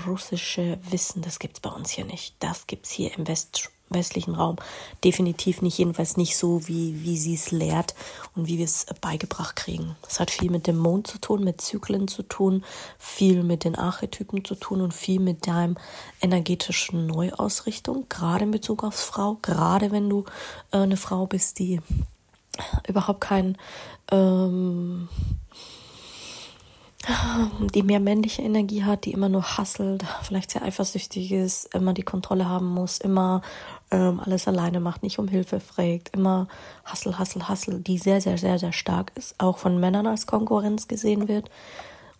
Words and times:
russische 0.07 0.79
Wissen, 0.89 1.21
das 1.21 1.39
gibt 1.39 1.57
es 1.57 1.59
bei 1.61 1.69
uns 1.69 1.89
hier 1.89 2.05
nicht. 2.05 2.35
Das 2.39 2.67
gibt 2.67 2.85
es 2.85 2.91
hier 2.91 3.17
im 3.17 3.27
West, 3.27 3.71
westlichen 3.89 4.35
Raum 4.35 4.57
definitiv 5.03 5.61
nicht, 5.61 5.77
jedenfalls 5.77 6.17
nicht 6.17 6.37
so, 6.37 6.67
wie, 6.67 7.03
wie 7.03 7.17
sie 7.17 7.33
es 7.33 7.51
lehrt 7.51 7.95
und 8.35 8.47
wie 8.47 8.59
wir 8.59 8.65
es 8.65 8.85
beigebracht 9.01 9.55
kriegen. 9.55 9.95
Das 10.03 10.19
hat 10.19 10.29
viel 10.29 10.51
mit 10.51 10.67
dem 10.67 10.77
Mond 10.77 11.07
zu 11.07 11.17
tun, 11.17 11.43
mit 11.43 11.61
Zyklen 11.61 12.07
zu 12.07 12.21
tun, 12.23 12.63
viel 12.99 13.43
mit 13.43 13.63
den 13.63 13.75
Archetypen 13.75 14.45
zu 14.45 14.55
tun 14.55 14.81
und 14.81 14.93
viel 14.93 15.19
mit 15.19 15.47
deinem 15.47 15.77
energetischen 16.21 17.07
Neuausrichtung, 17.07 18.05
gerade 18.09 18.43
in 18.43 18.51
Bezug 18.51 18.83
aufs 18.83 19.03
Frau, 19.03 19.39
gerade 19.41 19.91
wenn 19.91 20.09
du 20.09 20.25
äh, 20.71 20.77
eine 20.77 20.97
Frau 20.97 21.25
bist, 21.25 21.57
die 21.59 21.81
überhaupt 22.87 23.21
kein, 23.21 23.57
ähm, 24.11 25.07
die 27.73 27.83
mehr 27.83 27.99
männliche 27.99 28.41
Energie 28.41 28.83
hat, 28.83 29.05
die 29.05 29.13
immer 29.13 29.29
nur 29.29 29.57
hasselt, 29.57 30.03
vielleicht 30.23 30.51
sehr 30.51 30.63
eifersüchtig 30.63 31.31
ist, 31.31 31.73
immer 31.73 31.93
die 31.93 32.03
Kontrolle 32.03 32.47
haben 32.47 32.67
muss, 32.67 32.97
immer 32.99 33.41
ähm, 33.91 34.19
alles 34.19 34.47
alleine 34.47 34.79
macht, 34.79 35.03
nicht 35.03 35.19
um 35.19 35.27
Hilfe 35.27 35.59
fragt, 35.59 36.09
immer 36.13 36.47
Hassel, 36.85 37.17
Hassel, 37.17 37.47
Hassel, 37.47 37.79
die 37.79 37.97
sehr, 37.97 38.21
sehr, 38.21 38.37
sehr, 38.37 38.59
sehr 38.59 38.73
stark 38.73 39.11
ist, 39.15 39.35
auch 39.39 39.57
von 39.57 39.79
Männern 39.79 40.07
als 40.07 40.27
Konkurrenz 40.27 40.87
gesehen 40.87 41.27
wird 41.27 41.49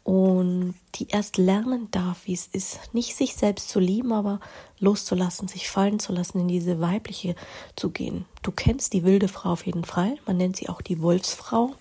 und 0.10 0.74
die 0.96 1.10
erst 1.10 1.38
lernen 1.38 1.88
darf, 1.92 2.26
wie 2.26 2.34
es 2.34 2.48
ist, 2.48 2.80
nicht 2.94 3.16
sich 3.16 3.36
selbst 3.36 3.70
zu 3.70 3.80
lieben, 3.80 4.12
aber 4.12 4.40
loszulassen, 4.80 5.48
sich 5.48 5.70
fallen 5.70 6.00
zu 6.00 6.14
lassen, 6.14 6.40
in 6.40 6.48
diese 6.48 6.82
weibliche 6.82 7.36
zu 7.76 7.92
gehen. 7.92 8.26
Du 8.42 8.50
kennst 8.50 8.94
die 8.94 9.04
wilde 9.04 9.28
Frau 9.28 9.52
auf 9.52 9.68
jeden 9.68 9.86
Fall, 9.86 10.18
man 10.26 10.38
nennt 10.38 10.56
sie 10.56 10.68
auch 10.68 10.82
die 10.82 11.00
Wolfsfrau. 11.04 11.76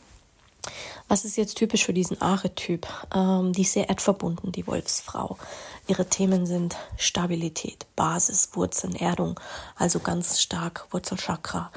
Was 1.09 1.25
ist 1.25 1.39
jetzt 1.39 1.57
typisch 1.57 1.87
für 1.87 1.95
diesen 1.95 2.21
Archetyp? 2.21 2.87
Ähm, 3.15 3.55
die 3.55 3.63
ist 3.63 3.73
sehr 3.73 3.89
erdverbunden, 3.89 4.53
die 4.53 4.67
Wolfsfrau. 4.67 5.39
Ihre 5.87 6.05
Themen 6.05 6.45
sind 6.45 6.77
Stabilität, 6.99 7.87
Basis, 7.97 8.51
Wurzeln, 8.53 8.95
Erdung, 8.95 9.41
also 9.75 10.01
ganz 10.01 10.39
stark 10.39 10.87
Wurzelchakra. 10.91 11.73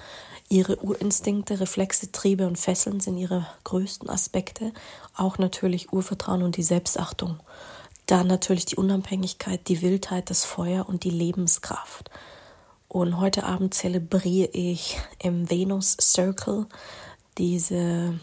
Ihre 0.52 0.76
Urinstinkte, 0.84 1.62
Reflexe, 1.62 2.12
Triebe 2.12 2.46
und 2.46 2.60
Fesseln 2.60 3.00
sind 3.00 3.16
ihre 3.16 3.48
größten 3.64 4.10
Aspekte. 4.10 4.74
Auch 5.16 5.38
natürlich 5.38 5.94
Urvertrauen 5.94 6.44
und 6.44 6.58
die 6.58 6.64
Selbstachtung. 6.64 7.40
Dann 8.06 8.28
natürlich 8.28 8.66
die 8.66 8.76
Unabhängigkeit, 8.76 9.66
die 9.70 9.82
Wildheit, 9.82 10.30
das 10.30 10.44
Feuer 10.44 10.90
und 10.90 11.06
die 11.06 11.10
Lebenskraft. 11.10 12.12
Und 12.90 13.18
heute 13.18 13.46
Abend 13.46 13.74
zelebriere 13.74 14.50
ich 14.52 15.00
im 15.20 15.50
Venus 15.50 15.96
Circle 16.02 16.66
diese 17.38 18.20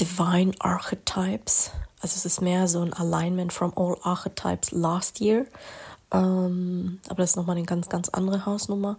Divine 0.00 0.50
Archetypes. 0.58 1.70
Also 2.00 2.16
es 2.16 2.24
ist 2.24 2.40
mehr 2.40 2.66
so 2.66 2.82
ein 2.82 2.92
Alignment 2.92 3.52
from 3.52 3.72
all 3.76 3.96
Archetypes 4.02 4.72
last 4.72 5.20
year. 5.20 5.46
Ähm, 6.12 7.00
aber 7.08 7.22
das 7.22 7.30
ist 7.30 7.36
nochmal 7.36 7.56
eine 7.56 7.66
ganz, 7.66 7.88
ganz 7.88 8.08
andere 8.10 8.46
Hausnummer. 8.46 8.98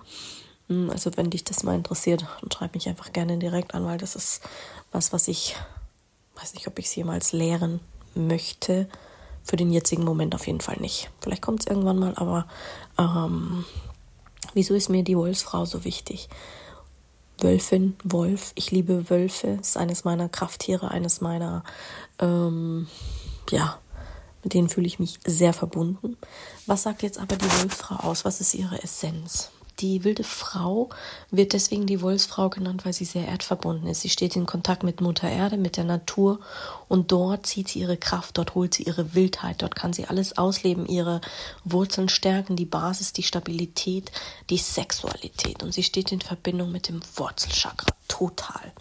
Hm, 0.67 0.89
also 0.89 1.11
wenn 1.15 1.29
dich 1.29 1.43
das 1.43 1.63
mal 1.63 1.75
interessiert, 1.75 2.25
dann 2.41 2.51
schreib 2.51 2.73
mich 2.73 2.87
einfach 2.89 3.13
gerne 3.13 3.37
direkt 3.37 3.75
an, 3.75 3.85
weil 3.85 3.97
das 3.97 4.15
ist 4.15 4.41
was, 4.91 5.13
was 5.13 5.27
ich 5.27 5.55
weiß 6.35 6.53
nicht, 6.55 6.67
ob 6.67 6.79
ich 6.79 6.85
es 6.85 6.95
jemals 6.95 7.31
lehren 7.31 7.79
möchte. 8.15 8.87
Für 9.43 9.57
den 9.57 9.71
jetzigen 9.71 10.05
Moment 10.05 10.35
auf 10.35 10.47
jeden 10.47 10.61
Fall 10.61 10.77
nicht. 10.79 11.09
Vielleicht 11.19 11.41
kommt 11.41 11.61
es 11.61 11.67
irgendwann 11.67 11.99
mal, 11.99 12.13
aber 12.15 12.47
ähm, 12.97 13.65
wieso 14.53 14.73
ist 14.73 14.89
mir 14.89 15.03
die 15.03 15.17
Wolfsfrau 15.17 15.65
so 15.65 15.83
wichtig? 15.83 16.29
Wölfin, 17.39 17.97
Wolf, 18.05 18.53
ich 18.55 18.71
liebe 18.71 19.09
Wölfe, 19.09 19.59
ist 19.59 19.75
eines 19.75 20.05
meiner 20.05 20.29
Krafttiere, 20.29 20.91
eines 20.91 21.19
meiner, 21.19 21.63
ähm, 22.19 22.87
ja, 23.49 23.79
mit 24.43 24.53
denen 24.53 24.69
fühle 24.69 24.87
ich 24.87 24.99
mich 24.99 25.19
sehr 25.25 25.53
verbunden. 25.53 26.17
Was 26.65 26.83
sagt 26.83 27.01
jetzt 27.03 27.19
aber 27.19 27.35
die 27.35 27.51
Wolfsfrau 27.59 27.95
aus? 28.07 28.25
Was 28.25 28.41
ist 28.41 28.53
ihre 28.53 28.83
Essenz? 28.83 29.51
Die 29.79 30.03
wilde 30.03 30.23
Frau 30.23 30.89
wird 31.31 31.53
deswegen 31.53 31.85
die 31.85 32.01
Wolfsfrau 32.01 32.49
genannt, 32.49 32.85
weil 32.85 32.93
sie 32.93 33.05
sehr 33.05 33.27
erdverbunden 33.27 33.87
ist. 33.87 34.01
Sie 34.01 34.09
steht 34.09 34.35
in 34.35 34.45
Kontakt 34.45 34.83
mit 34.83 35.01
Mutter 35.01 35.29
Erde, 35.29 35.57
mit 35.57 35.77
der 35.77 35.83
Natur 35.83 36.39
und 36.87 37.11
dort 37.11 37.47
zieht 37.47 37.69
sie 37.69 37.79
ihre 37.79 37.97
Kraft, 37.97 38.37
dort 38.37 38.55
holt 38.55 38.73
sie 38.73 38.83
ihre 38.83 39.15
Wildheit, 39.15 39.61
dort 39.61 39.75
kann 39.75 39.93
sie 39.93 40.05
alles 40.05 40.37
ausleben, 40.37 40.85
ihre 40.85 41.21
Wurzeln 41.63 42.09
stärken, 42.09 42.55
die 42.55 42.65
Basis, 42.65 43.13
die 43.13 43.23
Stabilität, 43.23 44.11
die 44.49 44.57
Sexualität 44.57 45.63
und 45.63 45.73
sie 45.73 45.83
steht 45.83 46.11
in 46.11 46.21
Verbindung 46.21 46.71
mit 46.71 46.87
dem 46.87 47.01
Wurzelchakra, 47.15 47.87
total. 48.07 48.73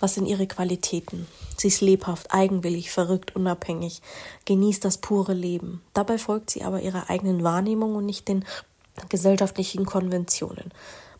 Was 0.00 0.14
sind 0.14 0.26
ihre 0.26 0.46
Qualitäten? 0.46 1.26
Sie 1.56 1.68
ist 1.68 1.80
lebhaft, 1.80 2.32
eigenwillig, 2.34 2.90
verrückt, 2.90 3.34
unabhängig, 3.34 4.02
genießt 4.44 4.84
das 4.84 4.98
pure 4.98 5.32
Leben. 5.32 5.82
Dabei 5.94 6.18
folgt 6.18 6.50
sie 6.50 6.62
aber 6.62 6.82
ihrer 6.82 7.08
eigenen 7.08 7.42
Wahrnehmung 7.42 7.94
und 7.94 8.04
nicht 8.04 8.28
den 8.28 8.44
gesellschaftlichen 9.08 9.86
Konventionen. 9.86 10.72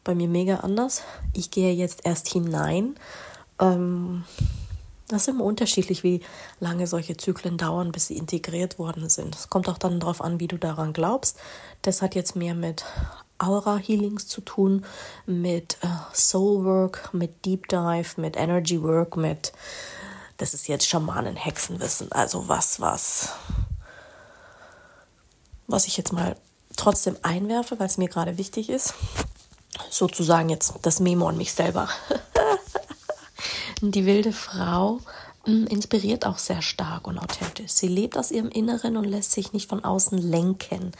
Bei 0.02 0.14
mir 0.14 0.28
mega 0.28 0.56
anders. 0.56 1.02
Ich 1.32 1.50
gehe 1.50 1.72
jetzt 1.72 2.04
erst 2.04 2.28
hinein. 2.28 2.94
Ähm, 3.58 4.24
das 5.08 5.22
ist 5.22 5.28
immer 5.28 5.44
unterschiedlich, 5.44 6.02
wie 6.02 6.20
lange 6.60 6.86
solche 6.86 7.16
Zyklen 7.16 7.58
dauern, 7.58 7.92
bis 7.92 8.06
sie 8.06 8.16
integriert 8.16 8.78
worden 8.78 9.08
sind. 9.08 9.34
Es 9.34 9.50
kommt 9.50 9.68
auch 9.68 9.78
dann 9.78 10.00
darauf 10.00 10.20
an, 10.20 10.40
wie 10.40 10.48
du 10.48 10.58
daran 10.58 10.92
glaubst. 10.92 11.38
Das 11.82 12.00
hat 12.00 12.14
jetzt 12.14 12.36
mehr 12.36 12.54
mit 12.54 12.84
Aura 13.38 13.76
Healings 13.76 14.28
zu 14.28 14.40
tun, 14.40 14.84
mit 15.26 15.78
äh, 15.82 15.88
Soul 16.14 16.64
Work, 16.64 17.12
mit 17.12 17.44
Deep 17.44 17.68
Dive, 17.68 18.20
mit 18.20 18.36
Energy 18.36 18.82
Work, 18.82 19.16
mit 19.16 19.52
das 20.36 20.54
ist 20.54 20.68
jetzt 20.68 20.88
Schamanen-Hexenwissen. 20.88 22.10
Also 22.10 22.48
was, 22.48 22.80
was, 22.80 23.30
was 25.66 25.86
ich 25.86 25.96
jetzt 25.96 26.12
mal 26.12 26.36
trotzdem 26.76 27.16
einwerfe, 27.22 27.78
weil 27.78 27.86
es 27.86 27.98
mir 27.98 28.08
gerade 28.08 28.38
wichtig 28.38 28.68
ist. 28.68 28.94
Sozusagen 29.90 30.48
jetzt 30.48 30.74
das 30.82 31.00
Memo 31.00 31.28
an 31.28 31.36
mich 31.36 31.52
selber. 31.52 31.88
Die 33.80 34.06
wilde 34.06 34.32
Frau 34.32 35.00
hm, 35.44 35.66
inspiriert 35.66 36.26
auch 36.26 36.38
sehr 36.38 36.62
stark 36.62 37.06
und 37.06 37.18
authentisch. 37.18 37.72
Sie 37.72 37.88
lebt 37.88 38.16
aus 38.16 38.30
ihrem 38.30 38.48
Inneren 38.48 38.96
und 38.96 39.04
lässt 39.04 39.32
sich 39.32 39.52
nicht 39.52 39.68
von 39.68 39.84
außen 39.84 40.18
lenken. 40.18 40.92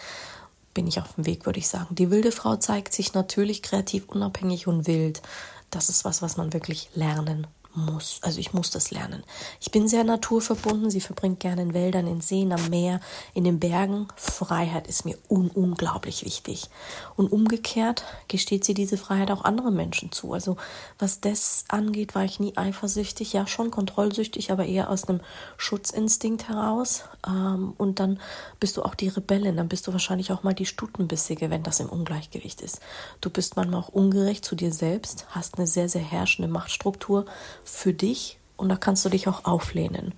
Bin 0.74 0.86
ich 0.86 1.00
auf 1.00 1.14
dem 1.14 1.24
Weg, 1.24 1.46
würde 1.46 1.60
ich 1.60 1.68
sagen. 1.68 1.94
Die 1.94 2.10
wilde 2.10 2.32
Frau 2.32 2.56
zeigt 2.56 2.92
sich 2.92 3.14
natürlich 3.14 3.62
kreativ, 3.62 4.08
unabhängig 4.08 4.66
und 4.66 4.86
wild. 4.86 5.22
Das 5.70 5.88
ist 5.88 6.04
was, 6.04 6.20
was 6.20 6.36
man 6.36 6.52
wirklich 6.52 6.90
lernen 6.94 7.46
muss. 7.74 8.18
Also 8.22 8.38
ich 8.38 8.52
muss 8.52 8.70
das 8.70 8.90
lernen. 8.90 9.24
Ich 9.60 9.70
bin 9.70 9.88
sehr 9.88 10.04
naturverbunden. 10.04 10.90
Sie 10.90 11.00
verbringt 11.00 11.40
gerne 11.40 11.62
in 11.62 11.74
Wäldern, 11.74 12.06
in 12.06 12.20
Seen, 12.20 12.52
am 12.52 12.68
Meer, 12.70 13.00
in 13.34 13.44
den 13.44 13.60
Bergen. 13.60 14.08
Freiheit 14.16 14.86
ist 14.86 15.04
mir 15.04 15.18
un 15.28 15.50
unglaublich 15.50 16.24
wichtig. 16.24 16.68
Und 17.16 17.32
umgekehrt 17.32 18.04
gesteht 18.28 18.64
sie 18.64 18.74
diese 18.74 18.96
Freiheit 18.96 19.30
auch 19.30 19.44
anderen 19.44 19.74
Menschen 19.74 20.12
zu. 20.12 20.32
Also 20.32 20.56
was 20.98 21.20
das 21.20 21.64
angeht, 21.68 22.14
war 22.14 22.24
ich 22.24 22.40
nie 22.40 22.56
eifersüchtig. 22.56 23.32
Ja, 23.32 23.46
schon 23.46 23.70
kontrollsüchtig, 23.70 24.50
aber 24.50 24.66
eher 24.66 24.90
aus 24.90 25.08
einem 25.08 25.20
Schutzinstinkt 25.56 26.48
heraus. 26.48 27.04
Ähm, 27.26 27.74
und 27.76 28.00
dann 28.00 28.20
bist 28.60 28.76
du 28.76 28.82
auch 28.82 28.94
die 28.94 29.08
Rebellin. 29.08 29.56
Dann 29.56 29.68
bist 29.68 29.86
du 29.86 29.92
wahrscheinlich 29.92 30.32
auch 30.32 30.42
mal 30.42 30.54
die 30.54 30.66
Stutenbissige, 30.66 31.50
wenn 31.50 31.62
das 31.62 31.80
im 31.80 31.88
Ungleichgewicht 31.88 32.60
ist. 32.60 32.80
Du 33.20 33.30
bist 33.30 33.56
manchmal 33.56 33.80
auch 33.80 33.88
ungerecht 33.88 34.44
zu 34.44 34.54
dir 34.54 34.72
selbst, 34.72 35.26
hast 35.30 35.58
eine 35.58 35.66
sehr, 35.66 35.88
sehr 35.88 36.02
herrschende 36.02 36.48
Machtstruktur 36.48 37.26
für 37.64 37.92
dich 37.92 38.38
und 38.56 38.68
da 38.68 38.76
kannst 38.76 39.04
du 39.04 39.08
dich 39.08 39.28
auch 39.28 39.44
auflehnen. 39.44 40.14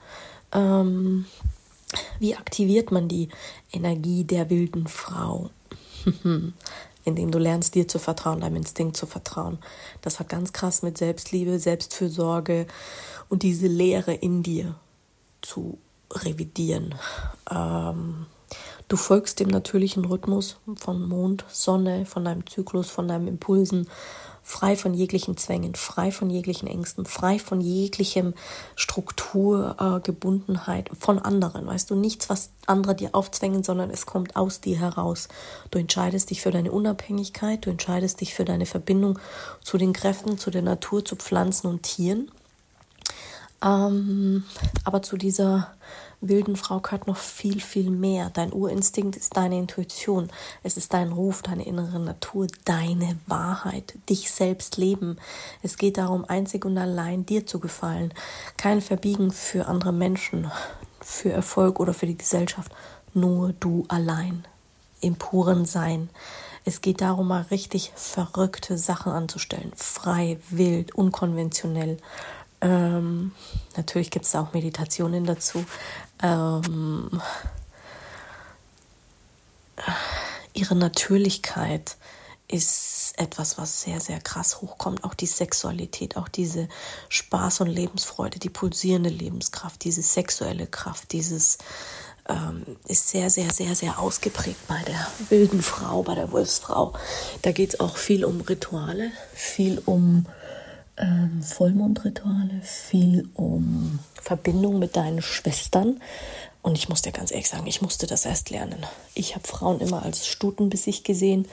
Ähm, 0.52 1.26
wie 2.18 2.36
aktiviert 2.36 2.90
man 2.90 3.08
die 3.08 3.28
Energie 3.72 4.24
der 4.24 4.50
wilden 4.50 4.86
Frau? 4.86 5.50
Indem 7.04 7.30
du 7.30 7.38
lernst, 7.38 7.76
dir 7.76 7.86
zu 7.86 8.00
vertrauen, 8.00 8.40
deinem 8.40 8.56
Instinkt 8.56 8.96
zu 8.96 9.06
vertrauen. 9.06 9.58
Das 10.02 10.18
hat 10.18 10.28
ganz 10.28 10.52
krass 10.52 10.82
mit 10.82 10.98
Selbstliebe, 10.98 11.60
Selbstfürsorge 11.60 12.66
und 13.28 13.42
diese 13.44 13.68
Lehre 13.68 14.12
in 14.12 14.42
dir 14.42 14.74
zu 15.40 15.78
revidieren. 16.12 16.94
Ähm, 17.50 18.26
du 18.88 18.96
folgst 18.96 19.38
dem 19.38 19.48
natürlichen 19.48 20.04
Rhythmus 20.04 20.58
von 20.76 21.08
Mond, 21.08 21.44
Sonne, 21.48 22.06
von 22.06 22.24
deinem 22.24 22.46
Zyklus, 22.46 22.90
von 22.90 23.06
deinen 23.06 23.28
Impulsen, 23.28 23.88
frei 24.46 24.76
von 24.76 24.94
jeglichen 24.94 25.36
Zwängen, 25.36 25.74
frei 25.74 26.10
von 26.12 26.30
jeglichen 26.30 26.68
Ängsten, 26.68 27.04
frei 27.04 27.40
von 27.40 27.60
jeglichem 27.60 28.32
Strukturgebundenheit 28.76 30.88
äh, 30.88 30.94
von 30.94 31.18
anderen. 31.18 31.66
Weißt 31.66 31.90
du, 31.90 31.96
nichts, 31.96 32.30
was 32.30 32.50
andere 32.64 32.94
dir 32.94 33.12
aufzwängen, 33.12 33.64
sondern 33.64 33.90
es 33.90 34.06
kommt 34.06 34.36
aus 34.36 34.60
dir 34.60 34.78
heraus. 34.78 35.26
Du 35.72 35.80
entscheidest 35.80 36.30
dich 36.30 36.42
für 36.42 36.52
deine 36.52 36.70
Unabhängigkeit, 36.70 37.66
du 37.66 37.70
entscheidest 37.70 38.20
dich 38.20 38.34
für 38.34 38.44
deine 38.44 38.66
Verbindung 38.66 39.18
zu 39.64 39.78
den 39.78 39.92
Kräften, 39.92 40.38
zu 40.38 40.52
der 40.52 40.62
Natur, 40.62 41.04
zu 41.04 41.16
Pflanzen 41.16 41.66
und 41.66 41.82
Tieren. 41.82 42.30
Ähm, 43.62 44.44
aber 44.84 45.02
zu 45.02 45.16
dieser 45.16 45.74
wilden 46.20 46.56
Frau 46.56 46.80
gehört 46.80 47.06
noch 47.06 47.16
viel, 47.16 47.60
viel 47.60 47.90
mehr. 47.90 48.30
Dein 48.30 48.52
Urinstinkt 48.52 49.16
ist 49.16 49.36
deine 49.36 49.58
Intuition. 49.58 50.30
Es 50.62 50.76
ist 50.76 50.94
dein 50.94 51.12
Ruf, 51.12 51.42
deine 51.42 51.66
innere 51.66 52.00
Natur, 52.00 52.46
deine 52.64 53.18
Wahrheit, 53.26 53.94
dich 54.08 54.30
selbst 54.30 54.76
leben. 54.76 55.18
Es 55.62 55.78
geht 55.78 55.98
darum, 55.98 56.24
einzig 56.24 56.64
und 56.64 56.78
allein 56.78 57.26
dir 57.26 57.46
zu 57.46 57.60
gefallen. 57.60 58.12
Kein 58.56 58.80
Verbiegen 58.80 59.30
für 59.30 59.66
andere 59.66 59.92
Menschen, 59.92 60.50
für 61.00 61.32
Erfolg 61.32 61.80
oder 61.80 61.94
für 61.94 62.06
die 62.06 62.18
Gesellschaft. 62.18 62.72
Nur 63.14 63.52
du 63.60 63.84
allein. 63.88 64.44
Im 65.00 65.16
puren 65.16 65.66
Sein. 65.66 66.08
Es 66.64 66.80
geht 66.80 67.00
darum, 67.00 67.28
mal 67.28 67.42
richtig 67.50 67.92
verrückte 67.94 68.76
Sachen 68.76 69.12
anzustellen. 69.12 69.72
Frei, 69.76 70.38
wild, 70.50 70.94
unkonventionell. 70.94 71.98
Ähm, 72.60 73.32
natürlich 73.76 74.10
gibt 74.10 74.24
es 74.24 74.34
auch 74.34 74.52
Meditationen 74.52 75.24
dazu. 75.24 75.64
Ähm, 76.22 77.20
ihre 80.54 80.74
Natürlichkeit 80.74 81.96
ist 82.48 83.14
etwas, 83.16 83.58
was 83.58 83.82
sehr, 83.82 84.00
sehr 84.00 84.20
krass 84.20 84.60
hochkommt. 84.60 85.04
Auch 85.04 85.14
die 85.14 85.26
Sexualität, 85.26 86.16
auch 86.16 86.28
diese 86.28 86.68
Spaß 87.08 87.60
und 87.60 87.68
Lebensfreude, 87.68 88.38
die 88.38 88.50
pulsierende 88.50 89.10
Lebenskraft, 89.10 89.82
diese 89.84 90.02
sexuelle 90.02 90.66
Kraft, 90.66 91.12
dieses 91.12 91.58
ähm, 92.28 92.64
ist 92.88 93.08
sehr, 93.08 93.30
sehr, 93.30 93.50
sehr, 93.50 93.74
sehr 93.74 93.98
ausgeprägt 93.98 94.66
bei 94.68 94.82
der 94.82 95.06
wilden 95.28 95.62
Frau, 95.62 96.02
bei 96.02 96.14
der 96.14 96.30
Wolfsfrau. 96.32 96.92
Da 97.42 97.52
geht 97.52 97.74
es 97.74 97.80
auch 97.80 97.96
viel 97.96 98.24
um 98.24 98.40
Rituale, 98.40 99.10
viel 99.32 99.82
um 99.84 100.26
ähm, 100.98 101.42
Vollmondrituale, 101.42 102.60
viel 102.62 103.28
um 103.34 103.98
Verbindung 104.20 104.78
mit 104.78 104.96
deinen 104.96 105.22
Schwestern. 105.22 106.00
Und 106.62 106.76
ich 106.76 106.88
muss 106.88 107.02
dir 107.02 107.12
ganz 107.12 107.30
ehrlich 107.30 107.48
sagen, 107.48 107.66
ich 107.66 107.82
musste 107.82 108.06
das 108.06 108.26
erst 108.26 108.50
lernen. 108.50 108.84
Ich 109.14 109.34
habe 109.34 109.46
Frauen 109.46 109.80
immer 109.80 110.02
als 110.02 110.26
Stutenbissig 110.26 111.04
gesehen, 111.04 111.46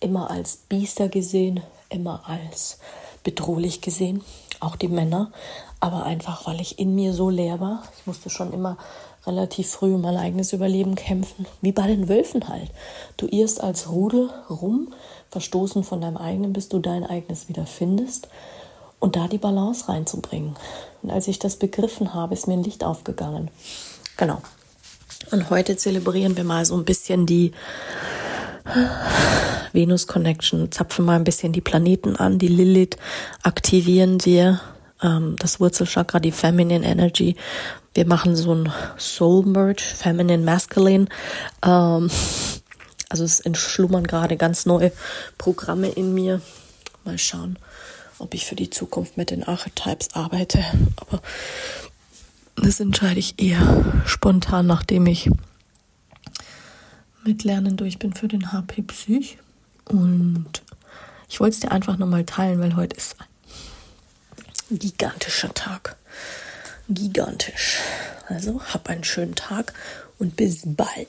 immer 0.00 0.30
als 0.30 0.56
Biester 0.68 1.08
gesehen, 1.08 1.62
immer 1.88 2.28
als 2.28 2.78
bedrohlich 3.24 3.80
gesehen, 3.80 4.22
auch 4.60 4.76
die 4.76 4.88
Männer. 4.88 5.32
Aber 5.80 6.04
einfach, 6.04 6.46
weil 6.46 6.60
ich 6.60 6.78
in 6.78 6.94
mir 6.94 7.12
so 7.14 7.30
leer 7.30 7.60
war. 7.60 7.84
Ich 7.98 8.06
musste 8.06 8.30
schon 8.30 8.52
immer 8.52 8.76
relativ 9.26 9.70
früh 9.70 9.94
um 9.94 10.00
mein 10.00 10.16
eigenes 10.16 10.52
Überleben 10.52 10.96
kämpfen, 10.96 11.46
wie 11.60 11.72
bei 11.72 11.86
den 11.86 12.08
Wölfen 12.08 12.48
halt. 12.48 12.70
Du 13.16 13.26
irrst 13.26 13.62
als 13.62 13.90
Rudel 13.90 14.30
rum, 14.50 14.92
verstoßen 15.30 15.84
von 15.84 16.00
deinem 16.00 16.16
eigenen, 16.16 16.52
bis 16.52 16.68
du 16.68 16.78
dein 16.78 17.04
eigenes 17.04 17.48
wieder 17.48 17.66
findest 17.66 18.28
und 19.00 19.16
da 19.16 19.28
die 19.28 19.38
Balance 19.38 19.88
reinzubringen. 19.88 20.56
Und 21.02 21.10
als 21.10 21.28
ich 21.28 21.38
das 21.38 21.56
begriffen 21.56 22.14
habe, 22.14 22.34
ist 22.34 22.48
mir 22.48 22.54
ein 22.54 22.64
Licht 22.64 22.84
aufgegangen. 22.84 23.50
Genau. 24.16 24.42
Und 25.30 25.50
heute 25.50 25.76
zelebrieren 25.76 26.36
wir 26.36 26.44
mal 26.44 26.64
so 26.64 26.76
ein 26.76 26.84
bisschen 26.84 27.26
die 27.26 27.52
Venus 29.72 30.06
Connection, 30.06 30.70
zapfen 30.72 31.04
mal 31.04 31.16
ein 31.16 31.24
bisschen 31.24 31.52
die 31.52 31.60
Planeten 31.60 32.16
an, 32.16 32.38
die 32.38 32.48
Lilith 32.48 32.96
aktivieren 33.42 34.24
wir, 34.24 34.60
ähm, 35.02 35.36
das 35.38 35.60
Wurzelchakra, 35.60 36.20
die 36.20 36.32
Feminine 36.32 36.86
Energy. 36.86 37.36
Wir 37.94 38.06
machen 38.06 38.36
so 38.36 38.54
ein 38.54 38.72
Soul 38.98 39.44
Merge, 39.46 39.82
Feminine 39.82 40.42
Masculine. 40.42 41.06
Ähm, 41.64 42.10
also 43.08 43.24
es 43.24 43.40
entschlummern 43.40 44.06
gerade 44.06 44.36
ganz 44.36 44.66
neue 44.66 44.92
Programme 45.38 45.88
in 45.88 46.14
mir. 46.14 46.40
Mal 47.04 47.18
schauen 47.18 47.58
ob 48.18 48.34
ich 48.34 48.46
für 48.46 48.56
die 48.56 48.70
Zukunft 48.70 49.16
mit 49.16 49.30
den 49.30 49.44
Archetypes 49.44 50.14
arbeite. 50.14 50.64
Aber 50.96 51.22
das 52.56 52.80
entscheide 52.80 53.20
ich 53.20 53.40
eher 53.40 54.02
spontan, 54.06 54.66
nachdem 54.66 55.06
ich 55.06 55.30
mit 57.24 57.44
Lernen 57.44 57.76
durch 57.76 57.98
bin 57.98 58.12
für 58.14 58.28
den 58.28 58.52
HP 58.52 58.82
Psych. 58.82 59.38
Und 59.84 60.62
ich 61.28 61.40
wollte 61.40 61.54
es 61.54 61.60
dir 61.60 61.72
einfach 61.72 61.98
nochmal 61.98 62.24
teilen, 62.24 62.60
weil 62.60 62.76
heute 62.76 62.96
ist 62.96 63.16
ein 64.70 64.78
gigantischer 64.78 65.52
Tag. 65.54 65.96
Gigantisch. 66.88 67.78
Also 68.28 68.60
hab 68.62 68.88
einen 68.88 69.04
schönen 69.04 69.34
Tag 69.34 69.72
und 70.18 70.36
bis 70.36 70.62
bald. 70.64 71.08